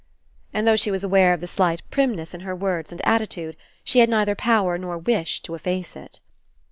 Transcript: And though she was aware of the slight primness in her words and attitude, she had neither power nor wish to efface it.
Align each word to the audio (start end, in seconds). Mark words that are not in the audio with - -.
And 0.51 0.67
though 0.67 0.75
she 0.75 0.89
was 0.89 1.03
aware 1.03 1.31
of 1.31 1.41
the 1.41 1.47
slight 1.47 1.83
primness 1.91 2.33
in 2.33 2.39
her 2.39 2.55
words 2.55 2.91
and 2.91 3.05
attitude, 3.05 3.55
she 3.83 3.99
had 3.99 4.09
neither 4.09 4.33
power 4.33 4.75
nor 4.79 4.97
wish 4.97 5.41
to 5.43 5.53
efface 5.53 5.95
it. 5.95 6.19